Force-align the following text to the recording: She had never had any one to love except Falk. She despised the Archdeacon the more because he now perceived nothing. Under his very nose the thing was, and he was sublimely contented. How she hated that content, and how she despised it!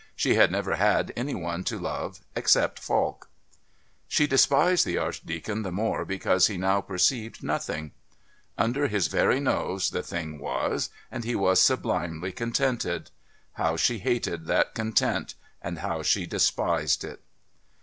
She 0.15 0.33
had 0.33 0.51
never 0.51 0.77
had 0.77 1.13
any 1.15 1.35
one 1.35 1.63
to 1.65 1.77
love 1.77 2.21
except 2.35 2.79
Falk. 2.79 3.29
She 4.07 4.25
despised 4.25 4.83
the 4.83 4.97
Archdeacon 4.97 5.61
the 5.61 5.71
more 5.71 6.05
because 6.05 6.47
he 6.47 6.57
now 6.57 6.81
perceived 6.81 7.43
nothing. 7.43 7.91
Under 8.57 8.87
his 8.87 9.09
very 9.09 9.39
nose 9.39 9.91
the 9.91 10.01
thing 10.01 10.39
was, 10.39 10.89
and 11.11 11.23
he 11.23 11.35
was 11.35 11.61
sublimely 11.61 12.31
contented. 12.31 13.11
How 13.53 13.77
she 13.77 13.99
hated 13.99 14.47
that 14.47 14.73
content, 14.73 15.35
and 15.61 15.77
how 15.77 16.01
she 16.01 16.25
despised 16.25 17.03
it! 17.03 17.21